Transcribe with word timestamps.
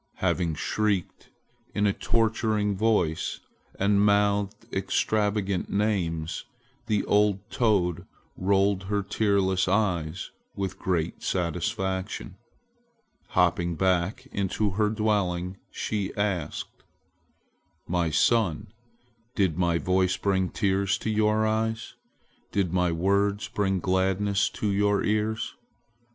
Having 0.15 0.55
shrieked 0.55 1.29
in 1.75 1.85
a 1.85 1.93
torturing 1.93 2.75
voice 2.75 3.39
and 3.77 4.03
mouthed 4.03 4.65
extravagant 4.73 5.69
names, 5.69 6.45
the 6.87 7.05
old 7.05 7.47
toad 7.51 8.07
rolled 8.35 8.85
her 8.85 9.03
tearless 9.03 9.67
eyes 9.67 10.31
with 10.55 10.79
great 10.79 11.21
satisfaction. 11.21 12.35
Hopping 13.27 13.75
back 13.75 14.25
into 14.31 14.71
her 14.71 14.89
dwelling, 14.89 15.57
she 15.69 16.11
asked: 16.15 16.83
"My 17.87 18.09
son, 18.09 18.73
did 19.35 19.55
my 19.55 19.77
voice 19.77 20.17
bring 20.17 20.49
tears 20.49 20.97
to 20.97 21.11
your 21.11 21.45
eyes? 21.45 21.93
Did 22.51 22.73
my 22.73 22.91
words 22.91 23.47
bring 23.47 23.79
gladness 23.79 24.49
to 24.49 24.69
your 24.71 25.03
ears? 25.03 25.53